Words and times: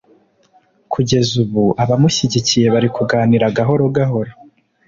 Kugeza 0.93 1.33
ubu 1.43 1.63
abamushyigikiye 1.83 2.67
bari 2.73 2.89
kuganira 2.95 3.45
gahoro 3.57 3.83
gahoro 3.95 4.31